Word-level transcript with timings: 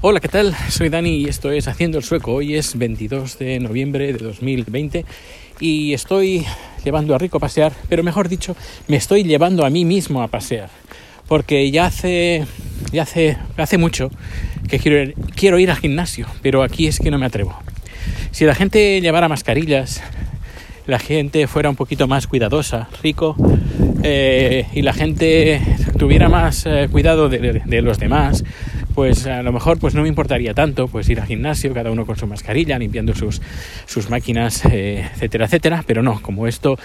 Hola, 0.00 0.20
¿qué 0.20 0.28
tal? 0.28 0.54
Soy 0.68 0.90
Dani 0.90 1.16
y 1.16 1.24
esto 1.24 1.50
es 1.50 1.66
Haciendo 1.66 1.98
el 1.98 2.04
Sueco. 2.04 2.34
Hoy 2.34 2.54
es 2.54 2.78
22 2.78 3.36
de 3.36 3.58
noviembre 3.58 4.12
de 4.12 4.18
2020 4.18 5.04
y 5.58 5.92
estoy 5.92 6.46
llevando 6.84 7.16
a 7.16 7.18
Rico 7.18 7.38
a 7.38 7.40
pasear, 7.40 7.72
pero 7.88 8.04
mejor 8.04 8.28
dicho, 8.28 8.54
me 8.86 8.96
estoy 8.96 9.24
llevando 9.24 9.66
a 9.66 9.70
mí 9.70 9.84
mismo 9.84 10.22
a 10.22 10.28
pasear. 10.28 10.70
Porque 11.26 11.68
ya 11.72 11.86
hace, 11.86 12.46
ya 12.92 13.02
hace, 13.02 13.38
hace 13.56 13.76
mucho 13.76 14.12
que 14.68 14.78
quiero, 14.78 15.12
quiero 15.34 15.58
ir 15.58 15.68
al 15.68 15.78
gimnasio, 15.78 16.28
pero 16.42 16.62
aquí 16.62 16.86
es 16.86 17.00
que 17.00 17.10
no 17.10 17.18
me 17.18 17.26
atrevo. 17.26 17.58
Si 18.30 18.44
la 18.44 18.54
gente 18.54 19.00
llevara 19.00 19.28
mascarillas, 19.28 20.00
la 20.86 21.00
gente 21.00 21.48
fuera 21.48 21.70
un 21.70 21.76
poquito 21.76 22.06
más 22.06 22.28
cuidadosa, 22.28 22.88
rico, 23.02 23.34
eh, 24.02 24.66
y 24.72 24.82
la 24.82 24.92
gente 24.92 25.60
tuviera 25.98 26.28
más 26.28 26.64
eh, 26.66 26.88
cuidado 26.90 27.28
de, 27.28 27.82
los 27.82 27.98
demás, 27.98 28.44
pues 28.98 29.28
a 29.28 29.44
lo 29.44 29.52
mejor 29.52 29.78
pues 29.78 29.94
no 29.94 30.02
me 30.02 30.08
importaría 30.08 30.54
tanto 30.54 30.88
pues 30.88 31.08
ir 31.08 31.20
al 31.20 31.26
gimnasio, 31.28 31.72
cada 31.72 31.92
uno 31.92 32.04
con 32.04 32.16
su 32.16 32.26
mascarilla, 32.26 32.76
limpiando 32.80 33.14
sus, 33.14 33.40
sus 33.86 34.10
máquinas, 34.10 34.64
eh, 34.64 35.08
etcétera, 35.14 35.44
etcétera, 35.44 35.84
pero 35.86 36.02
no, 36.02 36.20
como 36.20 36.48
esto 36.48 36.76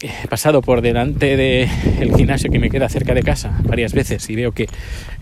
he 0.00 0.26
pasado 0.28 0.62
por 0.62 0.80
delante 0.80 1.36
del 1.36 1.68
el 2.00 2.16
gimnasio 2.16 2.50
que 2.50 2.58
me 2.58 2.70
queda 2.70 2.88
cerca 2.88 3.12
de 3.12 3.22
casa 3.22 3.60
varias 3.64 3.92
veces 3.92 4.30
y 4.30 4.36
veo 4.36 4.52
que 4.52 4.70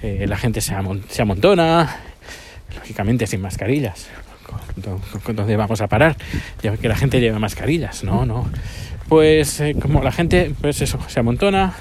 eh, 0.01 0.27
la 0.29 0.37
gente 0.37 0.61
se, 0.61 0.77
amon 0.77 1.03
se 1.09 1.23
amontona, 1.23 1.97
lógicamente 2.77 3.27
sin 3.27 3.41
mascarillas. 3.41 4.07
¿Dónde 4.77 5.57
vamos 5.57 5.81
a 5.81 5.89
parar? 5.89 6.17
Ya 6.63 6.77
que 6.77 6.87
la 6.87 6.95
gente 6.95 7.19
lleva 7.19 7.41
mascarillas, 7.41 8.05
no, 8.05 8.25
no. 8.25 8.49
Pues 9.09 9.59
eh, 9.59 9.75
como 9.83 10.05
la 10.05 10.13
gente, 10.13 10.53
pues 10.61 10.81
eso, 10.83 11.01
se 11.09 11.19
amontona, 11.19 11.75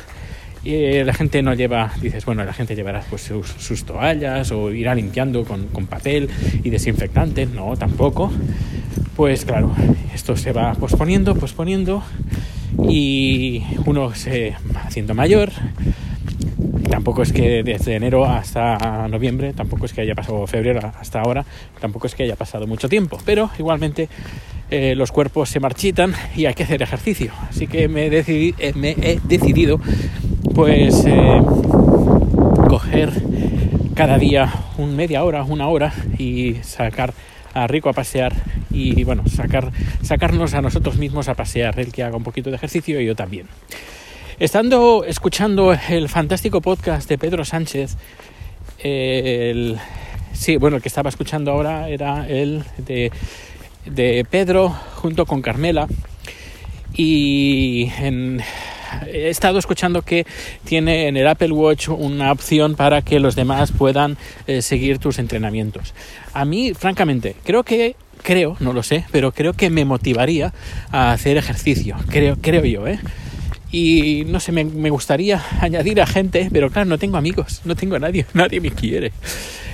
eh, 0.65 1.03
la 1.05 1.13
gente 1.13 1.41
no 1.43 1.53
lleva, 1.53 1.91
dices, 2.01 2.25
bueno, 2.25 2.43
la 2.43 2.53
gente 2.53 2.75
llevará 2.75 3.03
pues 3.09 3.31
sus, 3.57 3.83
toallas 3.85 4.51
o 4.51 4.71
irá 4.71 4.95
limpiando 4.95 5.45
con, 5.45 5.67
papel 5.85 6.29
y 6.63 6.69
desinfectante, 6.69 7.45
no, 7.45 7.77
tampoco. 7.77 8.31
Pues 9.15 9.45
claro, 9.45 9.73
esto 10.13 10.35
se 10.35 10.51
va 10.51 10.73
posponiendo, 10.73 11.35
posponiendo 11.35 12.03
y 12.89 13.63
uno 13.85 14.13
se 14.15 14.55
haciendo 14.83 15.13
mayor. 15.13 15.51
Tampoco 16.89 17.21
es 17.23 17.31
que 17.31 17.63
desde 17.63 17.95
enero 17.95 18.25
hasta 18.25 19.07
noviembre, 19.07 19.53
tampoco 19.53 19.85
es 19.85 19.93
que 19.93 20.01
haya 20.01 20.15
pasado 20.15 20.45
febrero 20.47 20.79
hasta 20.99 21.21
ahora, 21.21 21.45
tampoco 21.79 22.07
es 22.07 22.15
que 22.15 22.23
haya 22.23 22.35
pasado 22.35 22.67
mucho 22.67 22.89
tiempo, 22.89 23.17
pero 23.25 23.49
igualmente 23.57 24.09
eh, 24.71 24.95
los 24.95 25.11
cuerpos 25.11 25.49
se 25.49 25.59
marchitan 25.59 26.13
y 26.35 26.45
hay 26.45 26.53
que 26.55 26.63
hacer 26.63 26.81
ejercicio. 26.81 27.31
Así 27.49 27.67
que 27.67 27.87
me 27.87 28.07
eh, 28.07 28.73
me 28.75 28.91
he 28.91 29.19
decidido 29.23 29.79
pues 30.53 31.05
eh, 31.05 31.41
coger 32.67 33.11
cada 33.95 34.17
día 34.17 34.53
un 34.77 34.95
media 34.95 35.23
hora, 35.23 35.43
una 35.43 35.67
hora 35.67 35.93
y 36.17 36.55
sacar 36.55 37.13
a 37.53 37.67
Rico 37.67 37.89
a 37.89 37.93
pasear 37.93 38.33
y 38.69 39.03
bueno, 39.05 39.23
sacar, 39.27 39.71
sacarnos 40.01 40.53
a 40.53 40.61
nosotros 40.61 40.97
mismos 40.97 41.29
a 41.29 41.35
pasear, 41.35 41.79
el 41.79 41.91
que 41.91 42.03
haga 42.03 42.17
un 42.17 42.23
poquito 42.23 42.49
de 42.49 42.57
ejercicio 42.57 42.99
y 42.99 43.05
yo 43.05 43.15
también. 43.15 43.47
Estando 44.37 45.05
escuchando 45.05 45.73
el 45.89 46.09
fantástico 46.09 46.59
podcast 46.59 47.07
de 47.07 47.17
Pedro 47.17 47.45
Sánchez, 47.45 47.95
el, 48.79 49.77
sí, 50.33 50.57
bueno, 50.57 50.75
el 50.75 50.81
que 50.81 50.89
estaba 50.89 51.09
escuchando 51.09 51.51
ahora 51.51 51.87
era 51.87 52.27
el 52.27 52.65
de, 52.77 53.11
de 53.85 54.25
Pedro 54.29 54.69
junto 54.95 55.25
con 55.25 55.41
Carmela 55.41 55.87
y 56.93 57.89
en, 57.99 58.41
he 59.07 59.29
estado 59.29 59.59
escuchando 59.59 60.01
que 60.01 60.25
tiene 60.63 61.07
en 61.07 61.17
el 61.17 61.27
Apple 61.27 61.51
Watch 61.51 61.89
una 61.89 62.31
opción 62.31 62.75
para 62.75 63.01
que 63.01 63.19
los 63.19 63.35
demás 63.35 63.71
puedan 63.71 64.17
eh, 64.47 64.61
seguir 64.61 64.99
tus 64.99 65.19
entrenamientos. 65.19 65.93
A 66.33 66.45
mí, 66.45 66.73
francamente, 66.73 67.35
creo 67.43 67.63
que 67.63 67.95
creo, 68.21 68.57
no 68.59 68.73
lo 68.73 68.81
sé, 68.83 69.05
pero 69.11 69.31
creo 69.31 69.53
que 69.53 69.69
me 69.69 69.85
motivaría 69.85 70.53
a 70.91 71.11
hacer 71.11 71.37
ejercicio. 71.37 71.95
Creo, 72.09 72.37
creo 72.41 72.65
yo, 72.65 72.87
¿eh? 72.87 72.99
Y 73.71 74.23
no 74.27 74.39
sé, 74.39 74.51
me, 74.51 74.89
gustaría 74.89 75.43
añadir 75.59 76.01
a 76.01 76.07
gente, 76.07 76.49
pero 76.51 76.69
claro, 76.69 76.89
no 76.89 76.97
tengo 76.97 77.17
amigos, 77.17 77.61
no 77.65 77.75
tengo 77.75 77.95
a 77.95 77.99
nadie, 77.99 78.25
nadie 78.33 78.61
me 78.61 78.71
quiere. 78.71 79.11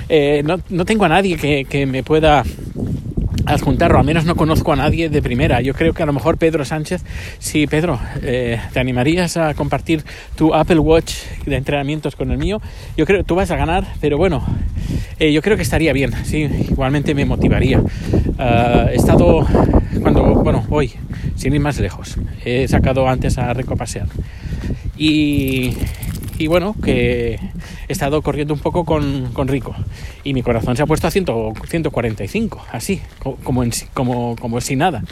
Eh, 0.09 0.41
no, 0.44 0.59
no, 0.69 0.85
tengo 0.85 1.06
a 1.06 1.09
nadie 1.09 1.38
que, 1.38 1.66
que 1.66 1.85
me 1.85 2.03
pueda 2.03 2.44
adjuntarlo, 3.53 4.00
al 4.00 4.06
menos 4.06 4.25
no 4.25 4.35
conozco 4.35 4.73
a 4.73 4.75
nadie 4.75 5.09
de 5.09 5.22
primera. 5.22 5.62
Yo 5.62 5.73
creo 5.73 5.94
que 5.94 6.03
a 6.03 6.06
lo 6.06 6.13
mejor 6.13 6.38
Pedro 6.38 6.66
Sánchez, 6.66 7.03
sí, 7.39 7.67
Pedro, 7.67 8.00
eh, 8.22 8.59
¿te 8.73 8.79
animarías 8.79 9.38
a 9.38 9.53
compartir 9.53 10.03
tu 10.35 10.53
Apple 10.53 10.79
Watch 10.79 11.13
de 11.45 11.56
entrenamientos 11.56 12.16
con 12.16 12.31
el 12.31 12.38
mío? 12.38 12.61
Yo 12.97 13.06
creo 13.06 13.19
que 13.19 13.23
tú 13.25 13.35
vas 13.35 13.51
a 13.51 13.56
ganar, 13.56 13.85
pero 14.00 14.17
bueno, 14.17 14.44
eh, 15.19 15.31
yo 15.31 15.41
creo 15.41 15.57
que 15.57 15.63
estaría 15.63 15.94
bien, 15.94 16.11
sí, 16.23 16.50
igualmente 16.69 17.13
me 17.13 17.25
motivaría. 17.25 17.79
Uh, 17.79 18.90
he 18.91 18.95
estado, 18.95 19.45
cuando, 20.01 20.23
bueno, 20.35 20.66
hoy, 20.69 20.94
sin 21.35 21.53
ir 21.53 21.61
más 21.61 21.79
lejos, 21.79 22.17
he 22.44 22.67
sacado 22.67 23.07
antes 23.07 23.38
a 23.38 23.53
Rico 23.53 23.75
pasear. 23.75 24.07
Y, 24.97 25.78
y 26.38 26.47
bueno, 26.47 26.75
que 26.84 27.40
he 27.91 27.94
estado 27.94 28.22
corriendo 28.22 28.53
un 28.53 28.59
poco 28.59 28.85
con, 28.85 29.31
con, 29.34 29.47
Rico 29.47 29.75
y 30.24 30.34
mi 30.34 30.41
corazón 30.41 30.75
se 30.75 30.84
ha 30.84 30.85
puesto 30.85 31.07
a 31.07 31.12
100, 31.12 31.25
145, 31.68 32.66
así, 32.72 33.02
como, 33.44 33.63
en, 33.63 33.72
como, 33.94 34.35
como 34.38 34.62
sin 34.62 34.79
nada. 34.79 35.03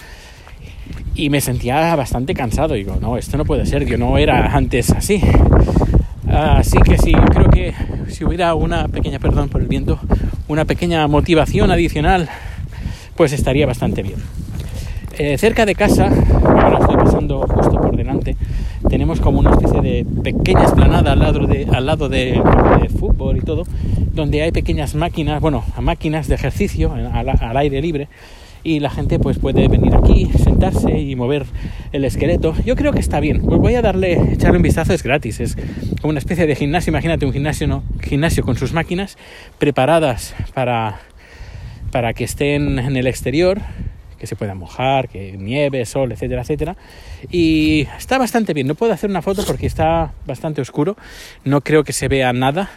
Y 1.15 1.29
me 1.29 1.41
sentía 1.41 1.95
bastante 1.95 2.33
cansado. 2.33 2.73
Digo, 2.73 2.97
no, 2.99 3.17
esto 3.17 3.37
no 3.37 3.45
puede 3.45 3.65
ser, 3.65 3.85
yo 3.85 3.97
no 3.97 4.17
era 4.17 4.55
antes 4.55 4.89
así. 4.91 5.21
Así 6.27 6.77
que 6.79 6.97
sí, 6.97 7.11
creo 7.11 7.49
que 7.49 7.73
si 8.07 8.23
hubiera 8.23 8.53
una 8.53 8.87
pequeña, 8.87 9.19
perdón 9.19 9.49
por 9.49 9.61
el 9.61 9.67
viento, 9.67 9.99
una 10.47 10.65
pequeña 10.65 11.07
motivación 11.07 11.71
adicional, 11.71 12.29
pues 13.15 13.33
estaría 13.33 13.65
bastante 13.65 14.03
bien. 14.03 14.19
Eh, 15.17 15.37
cerca 15.37 15.65
de 15.65 15.75
casa, 15.75 16.09
ahora 16.43 16.77
estoy 16.79 16.95
pasando 16.95 17.41
justo 17.41 17.71
por 17.81 17.97
delante, 17.97 18.37
tenemos 18.89 19.21
como 19.21 19.39
una 19.39 19.51
especie 19.51 19.81
de 19.81 20.05
pequeña 20.23 20.65
esplanada 20.65 21.13
al 21.13 21.19
lado 21.19 21.45
de, 21.45 21.67
al 21.71 21.85
lado 21.85 22.09
de, 22.09 22.41
fútbol 22.99 23.37
y 23.37 23.41
todo, 23.41 23.63
donde 24.13 24.41
hay 24.41 24.51
pequeñas 24.51 24.95
máquinas, 24.95 25.39
bueno, 25.41 25.63
máquinas 25.79 26.27
de 26.27 26.35
ejercicio 26.35 26.91
al, 26.91 27.29
al, 27.29 27.57
aire 27.57 27.81
libre 27.81 28.07
y 28.63 28.79
la 28.79 28.89
gente 28.89 29.19
pues 29.19 29.37
puede 29.37 29.67
venir 29.67 29.95
aquí, 29.95 30.25
sentarse 30.43 30.99
y 30.99 31.15
mover 31.15 31.45
el 31.93 32.03
esqueleto. 32.03 32.53
Yo 32.65 32.75
creo 32.75 32.91
que 32.91 32.99
está 32.99 33.19
bien. 33.19 33.41
Pues 33.41 33.57
voy 33.59 33.75
a 33.75 33.81
darle, 33.81 34.33
echarle 34.33 34.57
un 34.57 34.63
vistazo, 34.63 34.93
es 34.93 35.03
gratis, 35.03 35.39
es 35.39 35.55
como 36.01 36.09
una 36.09 36.19
especie 36.19 36.45
de 36.45 36.55
gimnasio. 36.55 36.91
Imagínate 36.91 37.25
un 37.25 37.31
gimnasio, 37.31 37.67
¿no? 37.67 37.83
gimnasio 38.01 38.43
con 38.43 38.57
sus 38.57 38.73
máquinas 38.73 39.17
preparadas 39.59 40.35
para, 40.53 40.99
para 41.91 42.13
que 42.13 42.25
estén 42.25 42.79
en 42.79 42.97
el 42.97 43.07
exterior 43.07 43.61
que 44.19 44.27
se 44.27 44.35
pueda 44.35 44.53
mojar, 44.53 45.09
que 45.09 45.37
nieve, 45.37 45.85
sol, 45.85 46.11
etcétera, 46.11 46.41
etcétera. 46.41 46.75
Y 47.31 47.87
está 47.97 48.17
bastante 48.17 48.53
bien. 48.53 48.67
No 48.67 48.75
puedo 48.75 48.93
hacer 48.93 49.09
una 49.09 49.21
foto 49.21 49.43
porque 49.45 49.65
está 49.65 50.13
bastante 50.25 50.61
oscuro. 50.61 50.97
No 51.43 51.61
creo 51.61 51.83
que 51.83 51.93
se 51.93 52.07
vea 52.07 52.33
nada, 52.33 52.69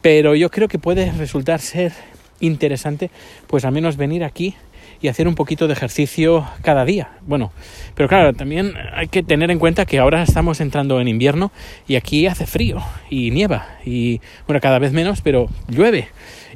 pero 0.00 0.34
yo 0.34 0.50
creo 0.50 0.68
que 0.68 0.78
puede 0.78 1.10
resultar 1.12 1.60
ser 1.60 1.92
interesante, 2.40 3.10
pues 3.46 3.64
al 3.64 3.72
menos 3.72 3.96
venir 3.96 4.24
aquí 4.24 4.54
y 5.00 5.08
hacer 5.08 5.26
un 5.26 5.34
poquito 5.34 5.66
de 5.66 5.72
ejercicio 5.72 6.46
cada 6.62 6.84
día. 6.84 7.10
Bueno, 7.22 7.52
pero 7.94 8.08
claro, 8.08 8.32
también 8.32 8.74
hay 8.94 9.08
que 9.08 9.22
tener 9.22 9.50
en 9.50 9.58
cuenta 9.58 9.84
que 9.84 9.98
ahora 9.98 10.22
estamos 10.22 10.60
entrando 10.60 11.00
en 11.00 11.08
invierno 11.08 11.50
y 11.88 11.96
aquí 11.96 12.26
hace 12.26 12.46
frío 12.46 12.80
y 13.10 13.30
nieva 13.32 13.78
y 13.84 14.20
bueno, 14.46 14.60
cada 14.60 14.78
vez 14.78 14.92
menos, 14.92 15.20
pero 15.20 15.48
llueve. 15.68 16.08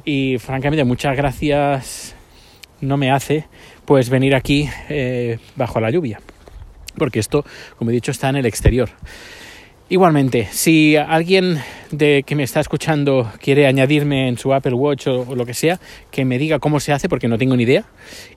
Y 0.05 0.37
francamente, 0.37 0.85
muchas 0.85 1.17
gracias 1.17 2.16
no 2.81 2.97
me 2.97 3.11
hace 3.11 3.45
pues 3.85 4.09
venir 4.09 4.35
aquí 4.35 4.69
eh, 4.89 5.39
bajo 5.55 5.79
la 5.79 5.89
lluvia. 5.89 6.19
Porque 6.97 7.19
esto, 7.19 7.45
como 7.77 7.91
he 7.91 7.93
dicho, 7.93 8.11
está 8.11 8.29
en 8.29 8.37
el 8.37 8.45
exterior. 8.45 8.89
Igualmente, 9.89 10.49
si 10.51 10.97
alguien 10.97 11.59
de 11.91 12.23
que 12.23 12.35
me 12.35 12.43
está 12.43 12.59
escuchando 12.59 13.31
quiere 13.39 13.67
añadirme 13.67 14.27
en 14.27 14.37
su 14.37 14.53
Apple 14.53 14.73
Watch 14.73 15.07
o, 15.07 15.33
lo 15.33 15.45
que 15.45 15.53
sea, 15.53 15.79
que 16.11 16.25
me 16.25 16.37
diga 16.37 16.59
cómo 16.59 16.81
se 16.81 16.91
hace 16.91 17.07
porque 17.07 17.29
no 17.29 17.37
tengo 17.37 17.55
ni 17.55 17.63
idea. 17.63 17.85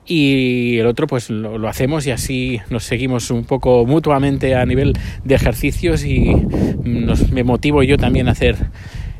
Y 0.05 0.77
el 0.77 0.85
otro 0.85 1.07
pues 1.07 1.29
lo, 1.29 1.67
hacemos 1.67 2.07
y 2.07 2.11
así 2.11 2.61
nos 2.69 2.85
seguimos 2.85 3.31
un 3.31 3.43
poco 3.43 3.85
mutuamente 3.85 4.55
a 4.55 4.65
nivel 4.65 4.93
de 5.25 5.35
ejercicios 5.35 6.05
y 6.05 6.33
me 6.85 7.43
motivo 7.43 7.83
yo 7.83 7.97
también 7.97 8.29
a 8.29 8.31
hacer 8.31 8.55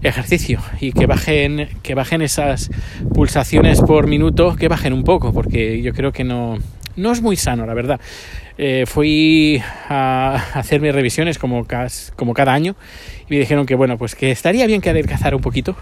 ejercicio 0.04 0.60
y 0.80 0.92
que 0.92 1.06
bajen, 1.06 1.70
que 1.84 1.96
bajen 1.96 2.22
esas 2.22 2.70
pulsaciones 3.14 3.82
por 3.82 4.08
minuto, 4.08 4.56
que 4.56 4.68
bajen 4.68 4.94
un 4.94 5.04
poco, 5.04 5.34
porque 5.34 5.82
yo 5.82 5.94
creo 5.94 6.12
que 6.12 6.24
no, 6.24 6.58
no 6.96 7.12
es 7.12 7.22
muy 7.22 7.36
sano, 7.36 7.66
la 7.66 7.74
verdad. 7.74 8.00
Eh, 8.58 8.86
fui 8.86 9.62
a 9.90 10.36
hacer 10.54 10.82
mis 10.82 10.94
revisiones 10.94 11.38
como, 11.38 11.66
cas, 11.66 12.14
como 12.16 12.34
cada 12.34 12.54
año 12.54 12.76
y 13.28 13.34
me 13.34 13.40
dijeron 13.40 13.66
que 13.66 13.76
bueno, 13.76 13.98
pues 13.98 14.16
que 14.16 14.32
estaría 14.32 14.68
bien 14.68 14.82
que 14.82 14.90
adelgazara 14.90 15.36
un 15.36 15.42
poquito. 15.42 15.76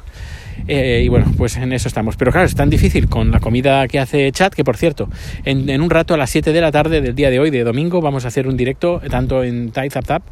Eh, 0.68 1.04
y 1.06 1.08
bueno, 1.08 1.26
pues 1.38 1.56
en 1.58 1.72
eso 1.72 1.88
estamos. 1.88 2.18
Pero 2.18 2.32
claro, 2.32 2.46
es 2.46 2.56
tan 2.56 2.70
difícil 2.70 3.08
con 3.08 3.32
la 3.32 3.40
comida 3.40 3.88
que 3.88 3.98
hace 3.98 4.32
Chat, 4.32 4.54
que 4.54 4.64
por 4.64 4.78
cierto, 4.78 5.10
en, 5.46 5.82
un 5.82 5.90
rato 5.90 6.14
a 6.14 6.18
las 6.18 6.30
7 6.30 6.52
de 6.52 6.62
la 6.62 6.72
tarde 6.72 7.02
del 7.02 7.16
día 7.16 7.30
de 7.30 7.40
hoy, 7.40 7.50
de 7.50 7.64
domingo, 7.64 8.02
vamos 8.02 8.26
a 8.26 8.28
hacer 8.28 8.48
un 8.48 8.58
directo 8.58 9.02
tanto 9.10 9.44
en 9.44 9.72
Tap 9.72 10.24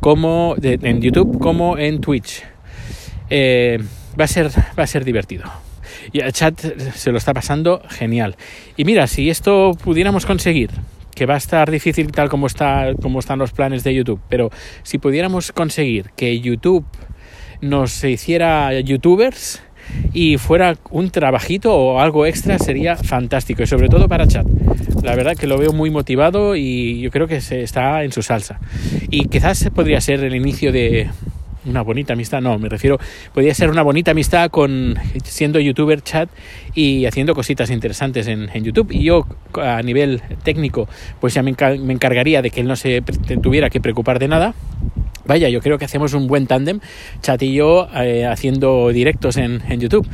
como 0.00 0.54
de, 0.56 0.78
en 0.82 1.00
YouTube 1.00 1.38
como 1.38 1.76
en 1.76 2.00
Twitch. 2.00 2.42
Eh, 3.30 3.78
va, 4.18 4.24
a 4.24 4.28
ser, 4.28 4.50
va 4.78 4.82
a 4.82 4.86
ser 4.86 5.04
divertido. 5.04 5.44
y 6.12 6.20
el 6.20 6.32
chat 6.32 6.60
se 6.94 7.12
lo 7.12 7.18
está 7.18 7.34
pasando 7.34 7.82
genial. 7.88 8.36
Y 8.76 8.84
mira, 8.84 9.06
si 9.06 9.30
esto 9.30 9.72
pudiéramos 9.82 10.26
conseguir, 10.26 10.70
que 11.14 11.26
va 11.26 11.34
a 11.34 11.38
estar 11.38 11.70
difícil 11.70 12.10
tal 12.12 12.28
como, 12.28 12.46
está, 12.46 12.92
como 13.00 13.20
están 13.20 13.38
los 13.38 13.52
planes 13.52 13.84
de 13.84 13.94
YouTube, 13.94 14.20
pero 14.28 14.50
si 14.82 14.98
pudiéramos 14.98 15.52
conseguir 15.52 16.10
que 16.16 16.40
YouTube 16.40 16.84
nos 17.60 18.02
hiciera 18.04 18.78
youtubers 18.80 19.62
y 20.12 20.38
fuera 20.38 20.76
un 20.90 21.10
trabajito 21.10 21.74
o 21.74 22.00
algo 22.00 22.26
extra 22.26 22.58
sería 22.58 22.96
fantástico 22.96 23.62
y 23.62 23.66
sobre 23.66 23.88
todo 23.88 24.08
para 24.08 24.26
chat. 24.26 24.46
La 25.02 25.14
verdad 25.14 25.36
que 25.36 25.46
lo 25.46 25.58
veo 25.58 25.72
muy 25.72 25.90
motivado 25.90 26.56
y 26.56 27.00
yo 27.00 27.10
creo 27.10 27.26
que 27.26 27.40
se 27.40 27.62
está 27.62 28.02
en 28.04 28.12
su 28.12 28.22
salsa. 28.22 28.58
Y 29.10 29.26
quizás 29.26 29.68
podría 29.74 30.00
ser 30.00 30.24
el 30.24 30.34
inicio 30.34 30.72
de, 30.72 31.10
una 31.66 31.82
bonita 31.82 32.12
amistad, 32.12 32.40
no, 32.40 32.58
me 32.58 32.68
refiero, 32.68 32.98
podría 33.32 33.54
ser 33.54 33.70
una 33.70 33.82
bonita 33.82 34.10
amistad 34.12 34.50
con 34.50 34.96
siendo 35.24 35.60
youtuber 35.60 36.02
chat 36.02 36.28
y 36.74 37.06
haciendo 37.06 37.34
cositas 37.34 37.70
interesantes 37.70 38.26
en, 38.26 38.48
YouTube. 38.64 38.92
Y 38.92 39.04
yo 39.04 39.26
a 39.60 39.82
nivel 39.82 40.22
técnico, 40.42 40.88
pues 41.20 41.34
ya 41.34 41.42
me, 41.42 41.50
encargaría 41.50 42.40
de 42.42 42.50
que 42.50 42.60
él 42.60 42.68
no 42.68 42.76
se 42.76 43.02
tuviera 43.42 43.70
que 43.70 43.80
preocupar 43.80 44.18
de 44.18 44.28
nada. 44.28 44.54
Vaya, 45.26 45.48
yo 45.48 45.60
creo 45.60 45.78
que 45.78 45.86
hacemos 45.86 46.12
un 46.12 46.26
buen 46.26 46.46
tándem, 46.46 46.80
chat 47.22 47.42
y 47.42 47.54
yo, 47.54 47.88
eh, 47.94 48.26
haciendo 48.26 48.90
directos 48.90 49.38
en, 49.38 49.62
en 49.68 49.80
YouTube. 49.80 50.06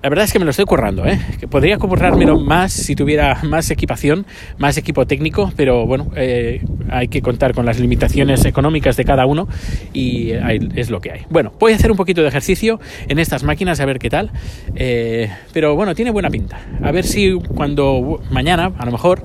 La 0.00 0.10
verdad 0.10 0.26
es 0.26 0.32
que 0.32 0.38
me 0.38 0.44
lo 0.44 0.52
estoy 0.52 0.64
currando, 0.64 1.04
¿eh? 1.06 1.18
Podría 1.50 1.76
currármelo 1.76 2.38
más 2.38 2.72
si 2.72 2.94
tuviera 2.94 3.40
más 3.42 3.68
equipación, 3.72 4.26
más 4.56 4.76
equipo 4.76 5.08
técnico, 5.08 5.52
pero 5.56 5.86
bueno, 5.86 6.12
eh, 6.14 6.62
hay 6.88 7.08
que 7.08 7.20
contar 7.20 7.52
con 7.52 7.66
las 7.66 7.80
limitaciones 7.80 8.44
económicas 8.44 8.96
de 8.96 9.04
cada 9.04 9.26
uno 9.26 9.48
y 9.92 10.30
es 10.76 10.90
lo 10.90 11.00
que 11.00 11.10
hay. 11.10 11.20
Bueno, 11.30 11.52
voy 11.58 11.72
a 11.72 11.74
hacer 11.74 11.90
un 11.90 11.96
poquito 11.96 12.22
de 12.22 12.28
ejercicio 12.28 12.78
en 13.08 13.18
estas 13.18 13.42
máquinas 13.42 13.80
a 13.80 13.86
ver 13.86 13.98
qué 13.98 14.08
tal, 14.08 14.30
eh, 14.76 15.32
pero 15.52 15.74
bueno, 15.74 15.96
tiene 15.96 16.12
buena 16.12 16.30
pinta. 16.30 16.60
A 16.80 16.92
ver 16.92 17.04
si 17.04 17.32
cuando 17.32 18.20
mañana, 18.30 18.70
a 18.78 18.86
lo 18.86 18.92
mejor, 18.92 19.24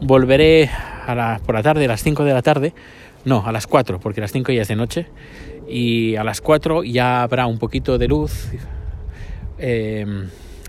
volveré 0.00 0.70
a 1.06 1.14
la, 1.14 1.40
por 1.44 1.54
la 1.54 1.62
tarde, 1.62 1.84
a 1.84 1.88
las 1.88 2.02
5 2.02 2.24
de 2.24 2.32
la 2.32 2.40
tarde, 2.40 2.72
no, 3.26 3.44
a 3.46 3.52
las 3.52 3.66
4, 3.66 4.00
porque 4.00 4.20
a 4.20 4.22
las 4.22 4.32
5 4.32 4.52
ya 4.52 4.62
es 4.62 4.68
de 4.68 4.76
noche, 4.76 5.06
y 5.68 6.16
a 6.16 6.24
las 6.24 6.40
4 6.40 6.82
ya 6.82 7.22
habrá 7.22 7.46
un 7.46 7.58
poquito 7.58 7.98
de 7.98 8.08
luz 8.08 8.48
eh, 9.58 10.06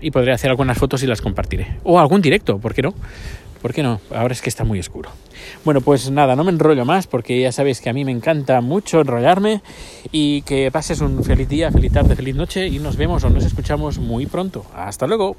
y 0.00 0.10
podré 0.10 0.32
hacer 0.32 0.50
algunas 0.50 0.78
fotos 0.78 1.02
y 1.02 1.06
las 1.06 1.20
compartiré. 1.20 1.78
O 1.84 1.98
algún 1.98 2.20
directo, 2.20 2.58
¿por 2.58 2.74
qué 2.74 2.82
no? 2.82 2.94
¿Por 3.62 3.72
qué 3.72 3.82
no? 3.82 4.00
Ahora 4.14 4.32
es 4.32 4.42
que 4.42 4.48
está 4.48 4.64
muy 4.64 4.78
oscuro. 4.78 5.10
Bueno, 5.64 5.80
pues 5.80 6.10
nada, 6.10 6.36
no 6.36 6.44
me 6.44 6.52
enrollo 6.52 6.84
más 6.84 7.06
porque 7.06 7.40
ya 7.40 7.52
sabéis 7.52 7.80
que 7.80 7.90
a 7.90 7.92
mí 7.92 8.04
me 8.04 8.12
encanta 8.12 8.60
mucho 8.60 9.00
enrollarme 9.00 9.62
y 10.12 10.42
que 10.42 10.70
pases 10.70 11.00
un 11.00 11.24
feliz 11.24 11.48
día, 11.48 11.70
feliz 11.70 11.92
tarde, 11.92 12.14
feliz 12.14 12.36
noche 12.36 12.68
y 12.68 12.78
nos 12.78 12.96
vemos 12.96 13.24
o 13.24 13.30
nos 13.30 13.44
escuchamos 13.44 13.98
muy 13.98 14.26
pronto. 14.26 14.64
Hasta 14.74 15.06
luego. 15.06 15.36